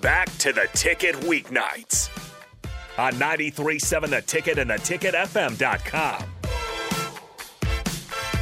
[0.00, 2.08] back to the ticket weeknights
[2.98, 6.24] on 93.7 The Ticket and theticketfm.com.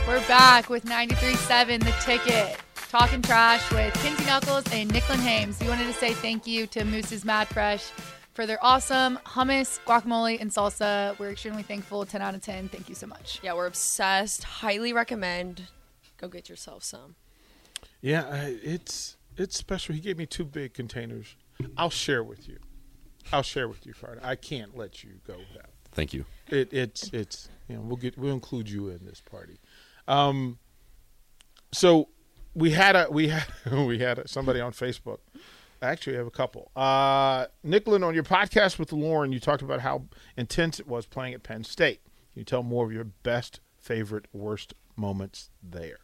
[0.06, 2.56] We're back with 93.7 The Ticket.
[2.88, 5.60] Talking trash with Kenzie Knuckles and Nicklin Hames.
[5.60, 7.90] We wanted to say thank you to Moose's Mad Fresh
[8.32, 11.18] for their awesome hummus, guacamole, and salsa.
[11.18, 12.06] We're extremely thankful.
[12.06, 12.70] 10 out of 10.
[12.70, 13.40] Thank you so much.
[13.42, 14.44] Yeah, we're obsessed.
[14.44, 15.64] Highly recommend.
[16.16, 17.16] Go get yourself some.
[18.00, 19.94] Yeah, it's it's special.
[19.94, 21.36] He gave me two big containers.
[21.76, 22.58] I'll share with you.
[23.32, 24.20] I'll share with you, Friday.
[24.22, 25.70] I can't let you go without.
[25.92, 26.24] Thank you.
[26.48, 29.58] It, it's it's you know we'll get we'll include you in this party.
[30.06, 30.58] Um,
[31.72, 32.08] so
[32.54, 35.18] we had a we had we had a, somebody on Facebook.
[35.80, 36.72] Actually, I have a couple.
[36.74, 41.34] Uh, Nicklin, on your podcast with Lauren, you talked about how intense it was playing
[41.34, 42.02] at Penn State.
[42.32, 45.98] Can you tell more of your best, favorite, worst moments there?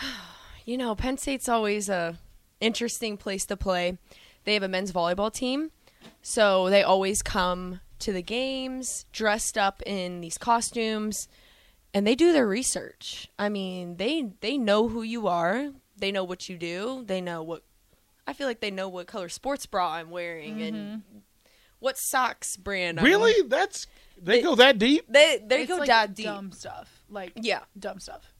[0.66, 2.16] You know, Penn State's always a
[2.64, 3.98] interesting place to play.
[4.44, 5.70] They have a men's volleyball team,
[6.22, 11.28] so they always come to the games dressed up in these costumes
[11.94, 13.30] and they do their research.
[13.38, 15.70] I mean, they they know who you are.
[15.96, 17.04] They know what you do.
[17.06, 17.62] They know what
[18.26, 21.18] I feel like they know what color sports bra I'm wearing and mm-hmm.
[21.78, 23.46] what socks brand I'm Really?
[23.48, 23.86] That's
[24.20, 25.06] they They- go that deep?
[25.08, 26.26] They they It's go like that deep.
[26.26, 27.02] dumb stuff.
[27.08, 27.60] Like, Yeah.
[27.78, 28.32] dumb stuff.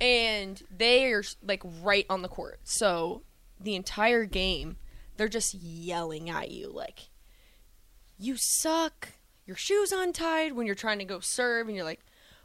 [0.00, 2.58] and they are like right on the court.
[2.64, 3.22] So
[3.60, 4.76] the entire game,
[5.16, 7.08] they're just yelling at you like,
[8.18, 9.08] "You suck."
[9.46, 12.00] Your shoes untied when you're trying to go serve, and you're like,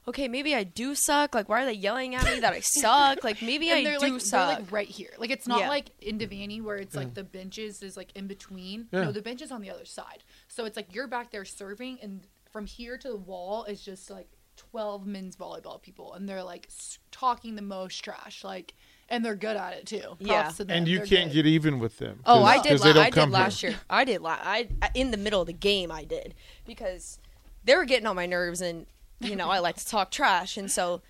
[0.08, 1.34] "Okay, maybe I do suck.
[1.34, 3.24] Like, why are they yelling at me that I suck?
[3.24, 5.14] Like, maybe and I they're do like, suck." They're like right here.
[5.18, 5.70] Like it's not Yeah.
[5.70, 8.88] like in Devaney where it's like the benches is like in between.
[8.92, 9.06] Yeah.
[9.06, 10.24] No, the bench is on the other side.
[10.50, 14.10] So it's like you're back there serving, and from here to the wall is just
[14.10, 16.68] like twelve men's volleyball people, and they're like
[17.12, 18.44] talking the most trash.
[18.44, 18.74] Like,
[19.10, 20.00] and they're good at it too.
[20.02, 20.50] Props Yeah.
[20.50, 20.78] to them.
[20.78, 21.44] And you They're can't good.
[21.44, 22.22] get even with them.
[22.26, 22.70] Oh, I did.
[22.72, 23.40] 'cause they La- I did come here.
[23.40, 23.76] last year.
[23.90, 24.22] I did.
[24.22, 25.92] La- I I- in the middle of the game.
[25.92, 27.20] I did because
[27.64, 28.86] they were getting on my nerves, and
[29.20, 31.02] you know I like to talk trash, and so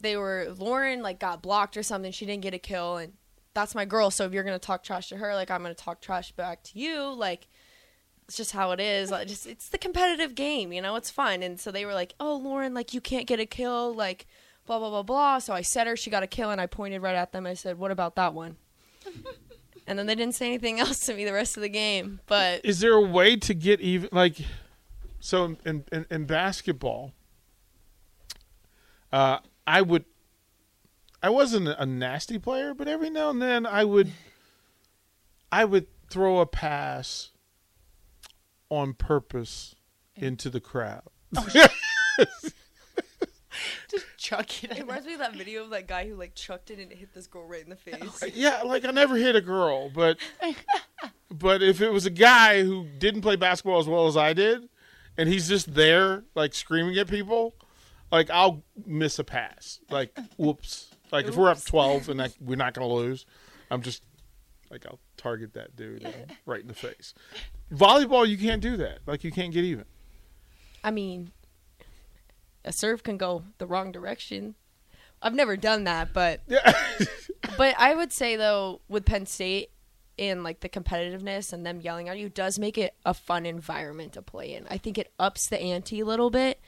[0.00, 0.54] they were.
[0.58, 2.12] Lauren like got blocked or something.
[2.12, 3.14] She didn't get a kill, and
[3.54, 4.10] that's my girl.
[4.10, 6.78] So if you're gonna talk trash to her, like I'm gonna talk trash back to
[6.78, 7.02] you.
[7.14, 7.46] Like
[8.26, 9.10] it's just how it is.
[9.10, 10.72] Like, just it's the competitive game.
[10.72, 11.42] You know, it's fun.
[11.42, 14.26] And so they were like, "Oh, Lauren, like you can't get a kill." Like
[14.66, 15.38] blah blah blah blah.
[15.38, 15.96] So I said her.
[15.96, 17.46] She got a kill, and I pointed right at them.
[17.46, 18.56] I said, "What about that one?"
[19.86, 22.20] and then they didn't say anything else to me the rest of the game.
[22.26, 24.36] But Is there a way to get even like
[25.20, 27.12] so in in, in basketball
[29.12, 30.04] uh I would
[31.22, 34.12] I wasn't a nasty player, but every now and then I would
[35.50, 37.30] I would throw a pass
[38.68, 39.74] on purpose
[40.16, 41.02] into the crowd.
[43.94, 44.72] just chuck it.
[44.72, 46.98] it reminds me of that video of that guy who like chucked it and it
[46.98, 47.76] hit this girl right in the
[48.20, 48.32] face.
[48.34, 50.18] Yeah, like I never hit a girl, but
[51.30, 54.68] but if it was a guy who didn't play basketball as well as I did,
[55.16, 57.54] and he's just there like screaming at people,
[58.10, 59.80] like I'll miss a pass.
[59.90, 60.90] Like whoops.
[61.12, 63.26] Like if we're up twelve and I, we're not gonna lose,
[63.70, 64.02] I'm just
[64.70, 66.14] like I'll target that dude and
[66.46, 67.14] right in the face.
[67.72, 68.98] Volleyball, you can't do that.
[69.06, 69.84] Like you can't get even.
[70.82, 71.30] I mean,
[72.64, 74.54] a serve can go the wrong direction.
[75.22, 76.72] I've never done that, but Yeah.
[77.56, 79.70] but I would say though with Penn State
[80.18, 84.12] and like the competitiveness and them yelling at you does make it a fun environment
[84.12, 84.66] to play in.
[84.70, 86.60] I think it ups the ante a little bit,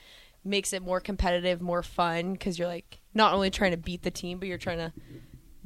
[0.43, 4.11] makes it more competitive, more fun because you're like not only trying to beat the
[4.11, 4.93] team, but you're trying to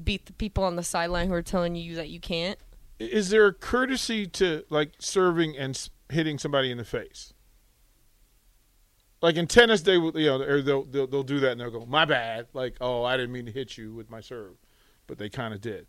[0.03, 2.58] beat the people on the sideline who are telling you that you can't.
[3.00, 7.34] Is there a courtesy to like serving and hitting somebody in the face?
[9.22, 11.70] Like in tennis, they will, you know, or they'll, they'll they'll do that and they'll
[11.70, 14.56] go, "My bad," like, "Oh, I didn't mean to hit you with my serve,"
[15.08, 15.86] but they kind of did.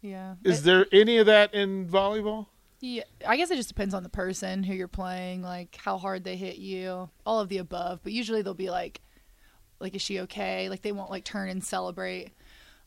[0.00, 0.36] Yeah.
[0.44, 2.46] Is there any of that in volleyball?
[2.80, 6.24] Yeah, I guess it just depends on the person who you're playing, like how hard
[6.24, 8.00] they hit you, all of the above.
[8.02, 9.02] But usually they'll be like,
[9.80, 10.70] like, is she okay?
[10.70, 12.30] Like they won't like turn and celebrate.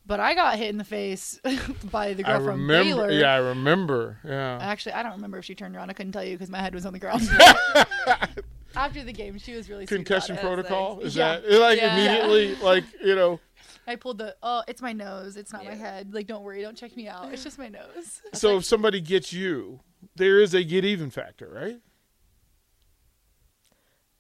[0.06, 1.40] But I got hit in the face
[1.92, 2.84] by the girl I from remember.
[2.84, 3.12] Baylor.
[3.12, 4.18] Yeah, I remember.
[4.26, 4.58] Yeah.
[4.60, 5.92] Actually, I don't remember if she turned around.
[5.92, 7.22] I couldn't tell you because my head was on the ground.
[8.76, 10.42] After the game, she was really sweet about Concussion it.
[10.42, 11.06] protocol nice.
[11.08, 11.40] is Yeah.
[11.40, 11.96] that like Yeah.
[11.96, 13.40] immediately like you know
[13.86, 15.36] I pulled the oh, it's my nose.
[15.36, 16.14] It's not my head.
[16.14, 17.32] Like, don't worry, don't check me out.
[17.34, 18.22] It's just my nose.
[18.34, 19.82] so if somebody gets you
[20.16, 21.80] there is a get even factor right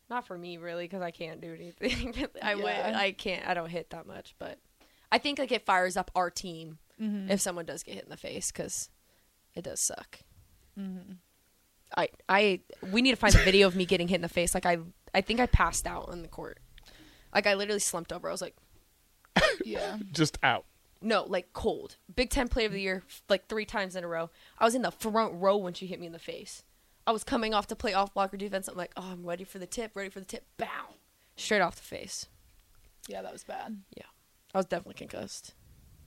[0.09, 2.13] Not for me, really, because I can't do anything.
[2.41, 2.93] I would, Yeah.
[2.97, 3.47] I can't.
[3.47, 4.59] I don't hit that much, but
[5.11, 7.31] I think like it fires up our team Mm-hmm.
[7.31, 8.87] if someone does get hit in the face because
[9.55, 10.19] it does suck.
[10.79, 11.13] Mm-hmm.
[11.97, 12.59] I, I,
[12.91, 14.53] we need to find a video of me getting hit in the face.
[14.53, 14.77] Like I,
[15.13, 16.59] I think I passed out on the court.
[17.33, 18.27] Like I literally slumped over.
[18.27, 18.55] I was like,
[19.65, 19.97] Yeah.
[20.11, 20.65] just out
[21.03, 21.97] no, like cold.
[22.13, 24.29] Big Ten Player of the Year, like three times in a row.
[24.57, 26.63] I was in the front row when she hit me in the face.
[27.05, 28.67] I was coming off to play off blocker defense.
[28.69, 30.45] I'm like, oh, I'm ready for the tip, ready for the tip.
[30.57, 30.95] Bow,
[31.35, 32.27] straight off the face.
[33.07, 33.81] Yeah, that was bad.
[33.95, 34.05] Yeah,
[34.53, 35.53] I was definitely concussed.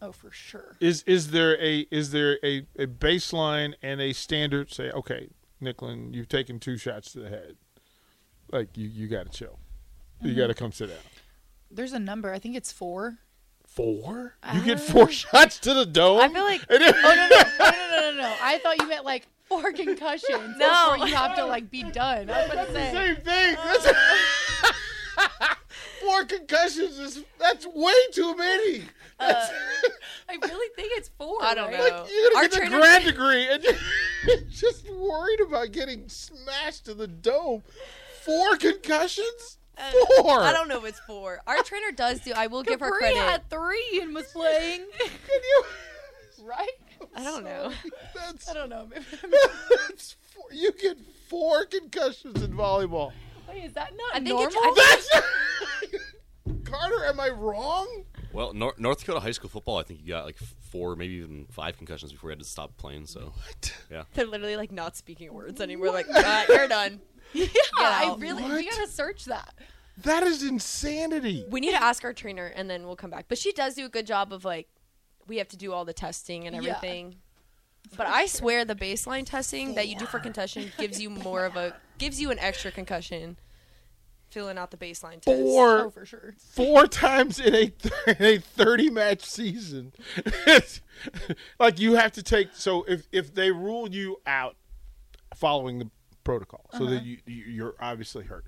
[0.01, 0.77] Oh, for sure.
[0.81, 4.73] Is is there a is there a, a baseline and a standard?
[4.73, 5.29] Say, okay,
[5.63, 7.57] Nicklin, you've taken two shots to the head.
[8.53, 9.59] Like you, you got to chill.
[10.23, 10.39] You mm-hmm.
[10.39, 10.99] got to come sit down.
[11.71, 12.33] There's a number.
[12.33, 13.19] I think it's four.
[13.67, 14.35] Four?
[14.55, 16.21] You get four shots to the dome.
[16.21, 18.35] I feel like And it- Oh no no no no no no no!
[18.41, 20.55] I thought you meant like four concussions.
[20.59, 20.93] No.
[20.95, 22.31] before you have to like be done.
[22.31, 22.93] I was about to say.
[22.93, 23.57] same thing.
[23.59, 23.65] Uh.
[23.65, 24.77] That's
[26.01, 28.83] four concussions is that's way too many.
[29.19, 29.51] Uh, that's-
[30.29, 31.43] I really think it's four.
[31.43, 31.79] I don't right?
[31.79, 31.83] know.
[32.03, 33.73] like you're gonna Our get the trainer- grad degree and you're
[34.51, 37.63] just worried about getting smashed to the dome.
[38.25, 39.59] Four concussions?
[39.79, 39.91] Uh,
[40.23, 40.41] four.
[40.41, 41.41] I don't know if it's four.
[41.47, 42.33] Our trainer does do.
[42.35, 43.19] I will give her Capri credit.
[43.19, 44.81] had three and was playing.
[44.99, 45.65] Can you?
[46.43, 46.69] right?
[47.15, 47.73] I don't know.
[48.15, 48.89] That's, I don't know.
[49.89, 50.97] that's four, you get
[51.29, 53.13] four concussions in volleyball.
[53.49, 54.47] Wait, is that not I think normal?
[54.47, 54.57] it's.
[55.15, 56.03] I think
[56.45, 57.05] That's Carter.
[57.07, 58.05] Am I wrong?
[58.37, 61.47] Well, Nor- North Dakota high school football, I think you got like four, maybe even
[61.51, 63.07] five concussions before you had to stop playing.
[63.07, 63.33] So
[63.91, 65.91] yeah, they're literally like not speaking words anymore.
[65.91, 67.01] Like, uh, you're done.
[67.33, 67.47] yeah,
[67.79, 68.21] I out.
[68.21, 68.43] really.
[68.43, 68.53] What?
[68.53, 69.55] We gotta search that.
[70.03, 71.47] That is insanity.
[71.49, 73.25] We need to ask our trainer and then we'll come back.
[73.29, 74.69] But she does do a good job of like,
[75.27, 76.77] we have to do all the testing and Yeah.
[76.77, 77.17] everything.
[77.97, 81.57] But I swear the baseline testing that you do for concussion gives you more of
[81.57, 83.39] a gives you an extra concussion.
[84.31, 85.41] Filling out the baseline test.
[85.41, 85.79] Four.
[85.79, 86.35] Oh, for sure.
[86.39, 87.73] four times in a
[88.11, 89.93] in a thirty match season.
[90.47, 90.81] It's-
[91.61, 92.49] like you have to take.
[92.53, 94.57] So if if they rule you out
[95.35, 95.91] following the
[96.25, 97.05] protocol, so that uh-huh.
[97.05, 98.45] you you- you're obviously hurt.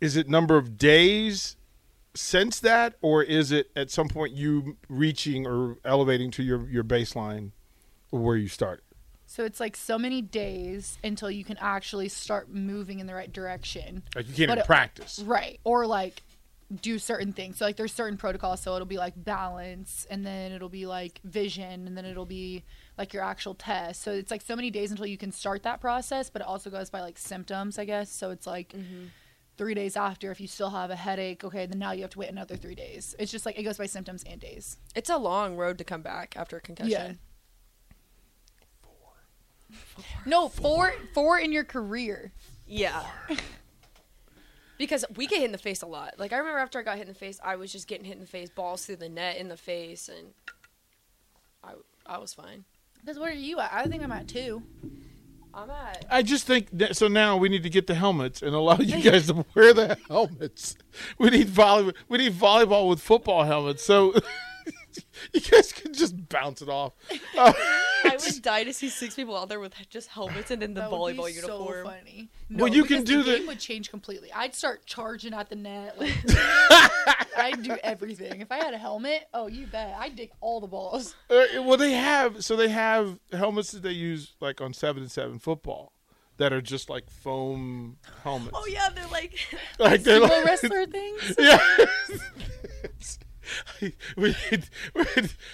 [0.00, 1.56] Is it number of days
[2.14, 6.84] since that, or is it at some point you reaching or elevating to your your
[6.84, 7.50] baseline
[8.10, 8.84] where you started?
[9.34, 13.32] So it's like so many days until you can actually start moving in the right
[13.32, 14.04] direction.
[14.14, 15.18] Like you can't But even it- practice.
[15.18, 15.58] Right.
[15.64, 16.22] Or like
[16.80, 17.58] do certain things.
[17.58, 18.60] So like there's certain protocols.
[18.60, 22.62] So it'll be like balance and then it'll be like vision and then it'll be
[22.96, 24.02] like your actual test.
[24.02, 26.70] So it's like so many days until you can start that process, but it also
[26.70, 28.12] goes by like symptoms, I guess.
[28.12, 29.06] So it's like mm-hmm.
[29.56, 32.20] three days after if you still have a headache, okay, then now you have to
[32.20, 33.16] wait another three days.
[33.18, 34.76] It's just like it goes by symptoms and days.
[34.94, 37.18] It's a long road to come back after a concussion.
[40.26, 42.32] No, four four in your career.
[42.66, 43.04] Yeah.
[44.78, 46.14] because we get hit in the face a lot.
[46.18, 48.14] Like I remember after I got hit in the face, I was just getting hit
[48.14, 50.28] in the face, balls through the net in the face, and
[51.62, 51.72] I
[52.06, 52.64] I was fine.
[53.00, 53.70] Because where are you at?
[53.72, 54.62] I think I'm at two.
[55.52, 56.04] I'm at.
[56.10, 57.06] I just think that, so.
[57.06, 60.74] Now we need to get the helmets and allow you guys to wear the helmets.
[61.18, 61.94] We need volleyball.
[62.08, 64.14] We need volleyball with football helmets, so
[65.32, 66.94] you guys can just bounce it off.
[67.38, 67.52] Uh,
[68.26, 70.80] I would die to see six people out there with just helmets and in the
[70.82, 71.74] That would volleyball be uniform.
[71.74, 72.28] So funny.
[72.50, 74.32] Well, you can do the the- game would change completely.
[74.32, 75.98] I'd start charging at the net.
[75.98, 76.14] Like,
[77.36, 78.40] I'd do everything.
[78.40, 79.94] If I had a helmet, oh, you bet.
[79.98, 81.14] I'd dig all the balls.
[81.30, 85.10] uh, well, they have so they have helmets that they use like on seven and
[85.12, 85.92] seven football
[86.36, 88.50] that are just like foam helmets.
[88.54, 89.38] Oh yeah, they're like.
[89.78, 91.34] like they're like, wrestler things.
[91.38, 91.60] Yeah.
[94.16, 94.68] we need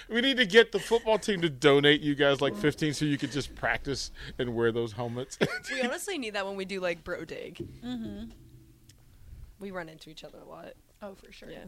[0.09, 3.17] we need to get the football team to donate you guys like 15 so you
[3.17, 5.37] could just practice and wear those helmets.
[5.71, 7.57] we honestly need that when we do like bro dig.
[7.83, 8.31] Mm-hmm.
[9.59, 10.73] We run into each other a lot.
[11.01, 11.49] Oh, for sure.
[11.49, 11.65] Yeah.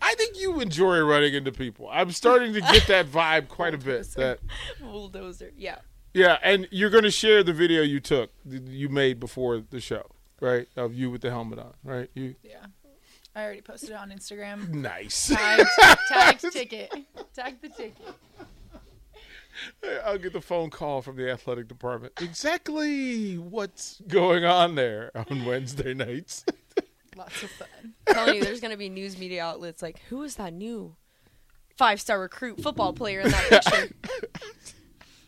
[0.00, 1.88] I think you enjoy running into people.
[1.90, 4.08] I'm starting to get that vibe quite a bit.
[4.16, 4.38] That
[4.80, 5.52] Bulldozer.
[5.56, 5.76] Yeah.
[6.14, 10.06] yeah, and you're going to share the video you took you made before the show,
[10.40, 10.66] right?
[10.76, 12.08] Of you with the helmet on, right?
[12.14, 12.66] You Yeah.
[13.36, 14.70] I already posted it on Instagram.
[14.72, 15.28] nice.
[15.28, 15.68] Tagged,
[16.08, 16.90] tagged ticket.
[17.34, 18.00] Tag the ticket.
[20.04, 22.14] I'll get the phone call from the athletic department.
[22.20, 26.44] Exactly what's going on there on Wednesday nights.
[27.16, 27.94] Lots of fun.
[28.08, 30.96] telling you, there's gonna be news media outlets like, who is that new
[31.76, 33.94] five star recruit football player in that picture?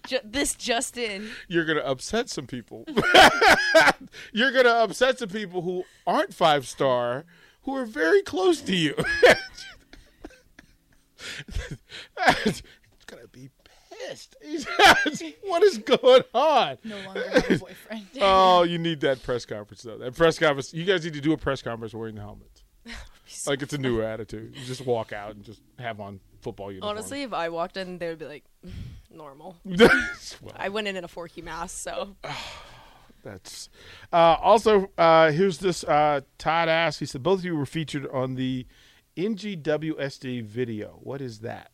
[0.07, 1.29] Ju- this just in.
[1.49, 2.87] You're going to upset some people.
[4.33, 7.27] You're going to upset some people who aren't five star,
[7.62, 8.95] who are very close to you.
[12.45, 12.62] He's
[13.07, 13.50] going to be
[14.09, 14.37] pissed.
[15.43, 16.79] what is going on?
[16.85, 18.07] No longer have a boyfriend.
[18.21, 19.99] Oh, you need that press conference though.
[19.99, 20.73] That press conference.
[20.75, 22.65] You guys need to do a press conference wearing the helmets.
[23.47, 24.57] Like it's a new attitude.
[24.57, 26.97] You just walk out and just have on football uniform.
[26.97, 28.73] Honestly, if I walked in, they would be like, mm,
[29.11, 29.55] normal.
[29.65, 29.91] well,
[30.57, 32.17] I went in in a forky mask, so
[33.22, 33.68] that's
[34.12, 37.00] uh, also uh, here's this uh, Todd asked.
[37.00, 38.66] He said both of you were featured on the
[39.16, 40.98] NGWSD video.
[41.02, 41.72] What is that?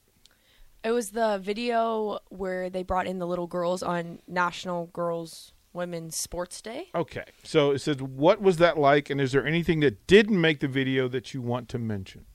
[0.83, 6.15] It was the video where they brought in the little girls on National Girls Women's
[6.15, 6.89] Sports Day.
[6.95, 7.25] Okay.
[7.43, 9.09] So it says, what was that like?
[9.11, 12.27] And is there anything that didn't make the video that you want to mention?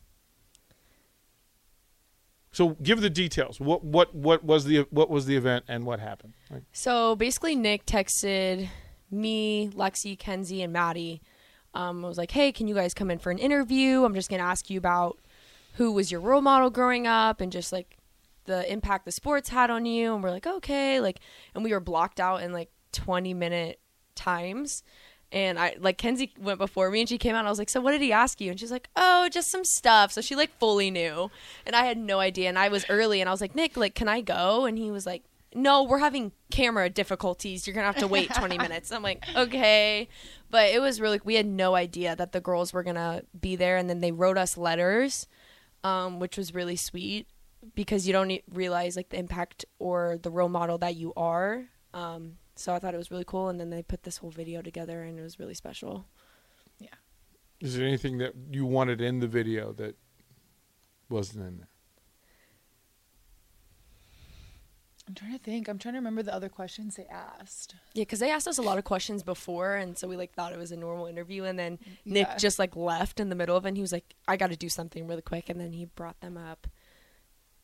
[2.52, 3.60] So give the details.
[3.60, 6.34] What what what was the what was the event and what happened?
[6.50, 8.70] Like, So basically, Nick texted
[9.12, 11.22] me, Lexi, Kenzie, and Maddie.
[11.74, 14.04] Um, I was like, "Hey, can you guys come in for an interview?
[14.04, 15.20] I'm just gonna ask you about
[15.76, 17.98] who was your role model growing up and just like
[18.46, 21.20] the impact the sports had on you." And we're like, "Okay," like,
[21.54, 23.80] and we were blocked out in like 20 minute
[24.16, 24.84] times.
[25.32, 27.70] And I like Kenzie went before me and she came out and I was like,
[27.70, 28.50] So what did he ask you?
[28.50, 30.12] And she's like, Oh, just some stuff.
[30.12, 31.30] So she like fully knew.
[31.66, 32.50] And I had no idea.
[32.50, 34.66] And I was early and I was like, Nick, like, can I go?
[34.66, 35.24] And he was like,
[35.54, 37.66] No, we're having camera difficulties.
[37.66, 38.92] You're gonna have to wait 20 minutes.
[38.92, 40.08] I'm like, Okay.
[40.52, 43.78] But it was really we had no idea that the girls were gonna be there
[43.78, 45.28] and then they wrote us letters,
[45.84, 47.28] um, which was really sweet
[47.76, 51.66] because you don't e- realize like the impact or the role model that you are.
[51.94, 54.62] Um, so I thought it was really cool, and then they put this whole video
[54.62, 56.06] together, and it was really special.
[56.80, 56.90] Yeah.
[57.62, 59.98] Is there anything that you wanted in the video that
[61.10, 61.68] wasn't in there?
[65.10, 65.68] I'm trying to think.
[65.68, 67.74] I'm trying to remember the other questions they asked.
[67.96, 70.54] Yeah, because they asked us a lot of questions before, and so we like thought
[70.54, 72.38] it was a normal interview, and then Nick Yeah.
[72.38, 74.56] just like left in the middle of it, and he was like, "I got to
[74.56, 76.68] do something really quick," and then he brought them up.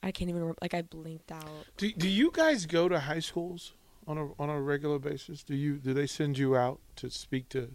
[0.02, 0.58] I can't even remember.
[0.60, 1.68] Like I blinked out.
[1.78, 3.74] Do do you guys go to high schools
[4.08, 5.44] on a on a regular basis?
[5.44, 7.72] Do you do they send you out to speak to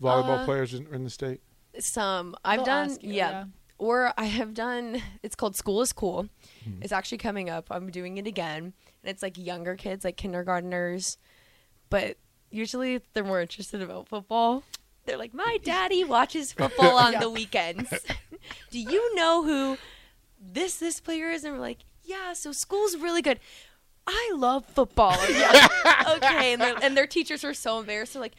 [0.00, 1.42] volleyball Uh, players in, in the state?
[1.78, 3.30] Some I've They'll done, ask you, yeah.
[3.30, 3.44] yeah.
[3.78, 5.02] Or I have done.
[5.22, 6.28] It's called School is Cool.
[6.64, 6.82] Hmm.
[6.82, 7.66] It's actually coming up.
[7.70, 11.18] I'm doing it again, and it's like younger kids, like kindergartners,
[11.90, 12.16] but
[12.50, 14.62] usually they're more interested about football.
[15.04, 17.92] They're like, my daddy watches football on the weekends.
[18.70, 19.78] Do you know who
[20.40, 21.44] this this player is?
[21.44, 22.32] And we're like, yeah.
[22.32, 23.38] So school's really good.
[24.06, 25.16] I love football.
[26.08, 28.12] Okay, and, and their teachers are so embarrassed.
[28.12, 28.36] They're like,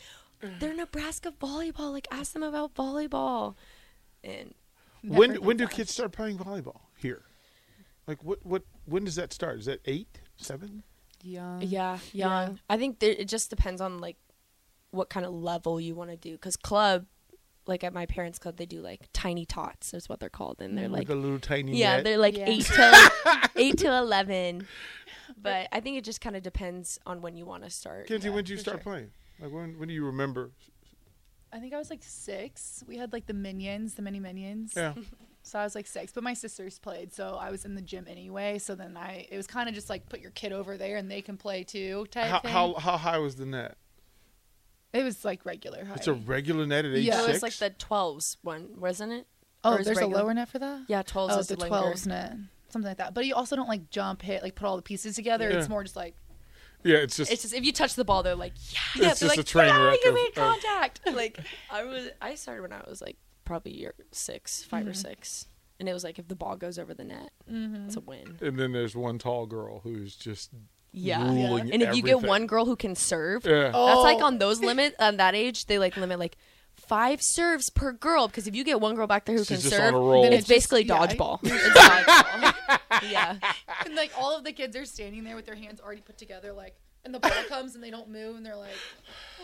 [0.59, 1.91] they're Nebraska volleyball.
[1.91, 3.55] Like, ask them about volleyball.
[4.23, 4.53] And
[5.03, 7.23] when Never when do kids start playing volleyball here?
[8.07, 9.59] Like what what when does that start?
[9.59, 10.83] Is that eight, seven?
[11.23, 11.61] Young.
[11.61, 12.45] Yeah, Yeah.
[12.45, 12.59] young.
[12.69, 14.17] I think there, it just depends on like
[14.91, 16.31] what kind of level you want to do.
[16.33, 17.05] Because club,
[17.65, 19.93] like at my parents' club, they do like tiny tots.
[19.93, 22.03] Is what they're called, and they're mm, like, Like a little tiny yeah, net?
[22.05, 22.45] they're like Yeah.
[22.47, 23.11] eight to
[23.57, 24.67] eight to eleven.
[25.41, 28.07] But I think it just kind of depends on when you want to start.
[28.07, 28.83] Kenzie, Yeah, when did you start sure.
[28.83, 29.11] playing?
[29.41, 30.51] Like when when do you remember?
[31.51, 32.83] I think I was like six.
[32.87, 34.73] We had like the minions, the mini minions.
[34.75, 34.93] Yeah.
[35.43, 38.05] So I was like six, but my sisters played, so I was in the gym
[38.05, 38.59] anyway.
[38.59, 41.09] So then I, it was kind of just like put your kid over there and
[41.09, 42.51] they can play too type how, thing.
[42.51, 43.77] how how high was the net?
[44.91, 45.99] it was like regular height.
[45.99, 47.23] It's a regular net at age Yeah.
[47.23, 49.27] It was like the twelves one, wasn't it?
[49.63, 50.81] oh, or is there's regular- a lower net for that.
[50.87, 52.35] Yeah, twelves oh, is the the twelves net,
[52.69, 53.13] something like that.
[53.13, 55.49] But you also don't like jump, hit, like put all the pieces together.
[55.49, 55.59] Yeah.
[55.59, 56.15] It's more just like
[56.87, 59.09] yeah, it's just It's just if you touch the ball, they're like, yeah, It's yeah.
[59.09, 61.01] just They're a like, train yeah, wreck you of- made of- contact.
[61.13, 61.39] like
[61.71, 64.89] I was, I started when I was like probably year six, 5 Mm-hmm.
[64.89, 65.47] or six,
[65.79, 67.85] and it was like if the ball goes over the net, Mm-hmm.
[67.87, 68.37] it's a win.
[68.41, 70.49] and then there's one tall girl who's just
[70.91, 71.23] Yeah.
[71.23, 73.71] ruling And if you get one girl who can serve, yeah.
[73.71, 74.25] that's like Oh.
[74.25, 76.37] on those limit on that age, they like limit like
[76.87, 79.57] five serves per girl because if you get one girl back there who She's can
[79.61, 80.21] just serve, a roll.
[80.21, 81.05] then Then it's it's just- basically yeah.
[81.07, 81.39] dodgeball.
[81.43, 82.79] It's dodgeball.
[83.11, 83.35] yeah.
[83.85, 86.53] and like all of the kids are standing there with their hands already put together,
[86.53, 86.75] like,
[87.07, 88.69] and the ball comes and they don't move, and they're like,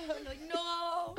[0.18, 1.16] I'm like, no.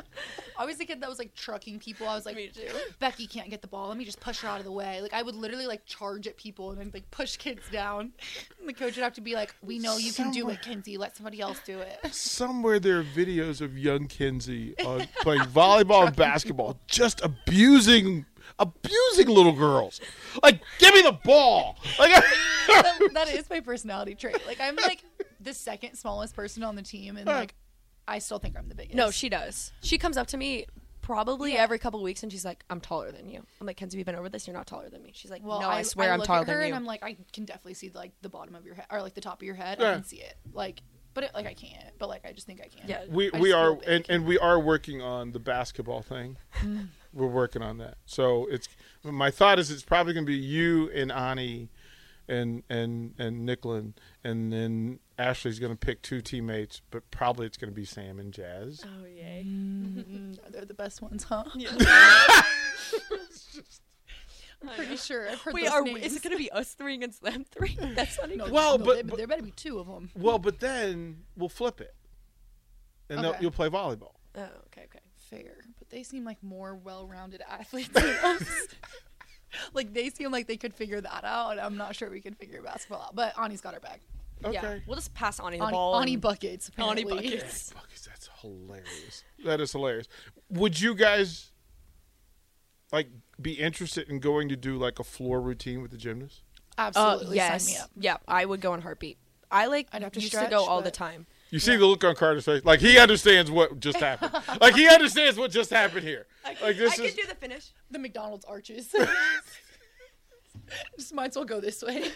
[0.57, 2.07] I was the kid that was like trucking people.
[2.07, 2.67] I was like, Me too.
[2.99, 3.89] Becky can't get the ball.
[3.89, 5.01] Let me just push her out of the way.
[5.01, 8.13] Like I would literally like charge at people and then like push kids down.
[8.59, 10.97] And the coach would have to be like, "We know you can do it, Kenzie.
[10.97, 15.41] Let somebody else do it." Somewhere there are videos of young Kenzie on uh, playing
[15.41, 18.25] volleyball and basketball, just abusing
[18.59, 19.99] abusing little girls.
[20.43, 21.77] Like, give me the ball.
[21.99, 22.11] Like,
[22.67, 24.45] that, that is my personality trait.
[24.45, 25.03] Like I'm like
[25.45, 27.55] the second smallest person on the team, and like
[28.07, 28.95] I still think I'm the biggest.
[28.95, 29.71] No, she does.
[29.81, 30.65] She comes up to me
[31.01, 31.61] probably Yeah.
[31.61, 34.15] every couple weeks and she's like, "I'm taller than you." I'm like, "Kenzie, we've been
[34.15, 34.47] over this.
[34.47, 36.47] You're not taller than me." She's like, Well, "No, I, swear I'm look taller at
[36.47, 38.75] her than and you." I'm like, I can definitely see like the bottom of your
[38.75, 39.77] head or like the top of your head.
[39.79, 39.91] Yeah.
[39.91, 40.35] I can see it.
[40.51, 40.81] Like,
[41.13, 41.97] but it, like I can't.
[41.99, 42.89] But like I just think I can.
[42.89, 43.05] Yeah.
[43.07, 46.37] we I we are and, and we are working on the basketball thing.
[46.59, 46.87] Mm.
[47.13, 47.97] We're working on that.
[48.05, 48.67] So it's
[49.03, 51.69] my thought is it's probably going to be you and Ani
[52.27, 57.57] and and and Nicklin and then Ashley's going to pick two teammates, but probably it's
[57.57, 58.83] going to be Sam and Jazz.
[58.85, 59.43] oh yay.
[59.47, 61.43] Mm, they're the best ones, huh?
[64.61, 65.29] I'm pretty sure.
[65.29, 66.01] I've heard Wait, those are names.
[66.05, 67.77] is it gonna be us three against them three?
[67.79, 68.39] That's not even.
[68.47, 70.09] No, Well, no, but- there- but- there better be two of them.
[70.15, 71.93] Well, but then we'll flip it,
[73.09, 73.37] and Okay.
[73.41, 74.13] you'll play volleyball.
[74.35, 74.99] Oh, okay, okay.
[75.17, 78.67] Fair, but they seem like more well-rounded athletes than us.
[79.73, 82.33] Like they seem like they could figure that out, and I'm not sure we can
[82.33, 83.15] figure basketball out.
[83.15, 84.01] But Ani's got her back.
[84.43, 84.53] Okay.
[84.53, 85.95] Yeah, we'll just pass Ani the Ani, ball.
[86.01, 86.69] Ani and- buckets.
[86.77, 87.29] Ani apparently.
[87.35, 87.71] buckets.
[87.73, 89.23] Buckets, that's hilarious.
[89.45, 90.07] That is hilarious.
[90.49, 91.51] Would you guys
[92.91, 93.07] like
[93.41, 96.43] be interested in going to do like a floor routine with the gymnast?
[96.77, 97.35] Uh, Absolutely.
[97.37, 97.63] yes.
[97.65, 97.89] Sign me up.
[97.97, 99.17] Yeah, I would go in a heartbeat.
[99.49, 101.25] I like I'd have to used stretch, to go all the but- time.
[101.51, 104.33] You see the look on Carter's face, like he understands what just happened.
[104.61, 106.25] like he understands what just happened here.
[106.43, 107.71] Like this I is can do the finish.
[107.91, 108.93] The McDonald's arches.
[110.97, 112.09] Just might as well go this way.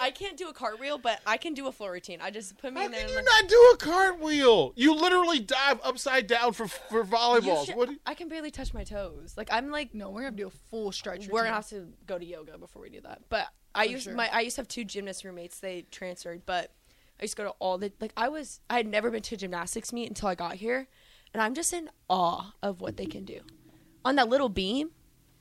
[0.00, 2.20] I can't do a cartwheel, but I can do a floor routine.
[2.22, 3.00] I just put me How in there.
[3.00, 4.72] can and you like, not do a cartwheel?
[4.74, 7.66] You literally dive upside down for for you volleyballs.
[7.66, 7.90] should- What?
[7.90, 9.34] you- I can barely touch my toes.
[9.36, 11.28] Like I'm like No, we're gonna do a full stretch.
[11.28, 13.22] we're gonna have to go to yoga before we do that.
[13.28, 14.14] But I used sure.
[14.14, 15.60] my I used to have two gymnast roommates.
[15.60, 16.72] They transferred, but
[17.22, 19.36] I used to go to all the like I was I had never been to
[19.36, 20.88] a gymnastics meet until I got here,
[21.32, 23.42] and I'm just in awe of what they can do.
[24.04, 24.90] On that little beam,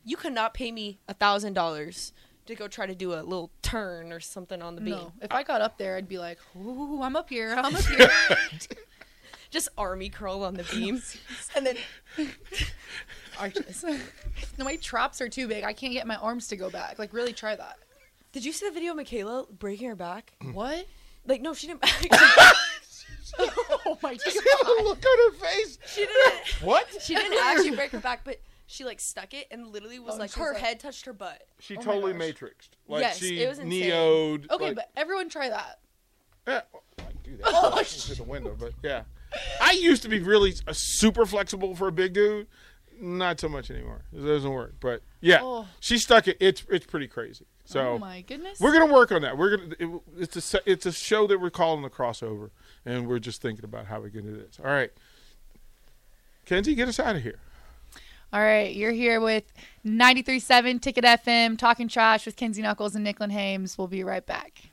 [0.06, 2.14] you could not pay me a thousand dollars
[2.46, 4.92] to go try to do a little turn or something on the beam.
[4.94, 7.56] No, if I got up there, I'd be like, "Ooh, I'm up here.
[7.58, 8.10] I'm up here."
[9.50, 11.02] Just army curl on the beam,
[11.56, 11.78] and then
[13.40, 13.84] arches.
[14.56, 15.64] no, my traps are too big.
[15.64, 17.00] I can't get my arms to go back.
[17.00, 17.80] Like, really try that.
[18.34, 20.34] did you see the video of Michaela breaking her back?
[20.54, 20.86] What?
[21.26, 21.84] Like no, she didn't.
[23.40, 24.84] Oh my See the god.
[24.84, 25.78] look on her face.
[25.88, 26.34] she didn't.
[26.64, 26.86] What?
[27.02, 30.18] She didn't actually break her back, but she like stuck it and literally was Oh,
[30.18, 31.42] like she was her like- head touched her butt.
[31.60, 32.70] She Oh totally matrixed.
[32.88, 33.90] Like Yes, she it was insane.
[33.92, 34.52] neoed.
[34.52, 35.80] Okay, like- but everyone try that.
[36.48, 37.46] Yeah, well, I can do that.
[37.46, 39.04] Oh, through the window, but yeah.
[39.62, 42.48] I used to be really uh, super flexible for a big dude.
[43.00, 44.02] Not so much anymore.
[44.14, 44.74] It doesn't work.
[44.82, 45.68] But yeah, Oh.
[45.80, 46.36] she stuck it.
[46.42, 47.46] It's it's pretty crazy.
[47.66, 48.60] So oh my goodness.
[48.60, 49.38] we're gonna work on that.
[49.38, 49.76] We're gonna.
[49.80, 52.50] It, it's a it's a show that we're calling the crossover,
[52.86, 54.60] and we're just thinking about how we're gonna do this.
[54.60, 54.92] All right,
[56.46, 57.40] Kenzie, get us out of here.
[58.34, 59.44] All right, you're here with
[59.86, 63.78] 93.7 Ticket FM, talking trash with Kenzie Knuckles and Nicklin Hames.
[63.78, 64.70] We'll be right back.